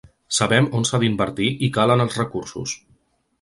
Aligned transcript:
Sabem 0.35 0.69
on 0.79 0.87
s’ha 0.89 0.99
d’invertir 1.03 1.51
i 1.67 1.69
calen 1.77 2.03
els 2.07 2.19
recursos. 2.23 2.75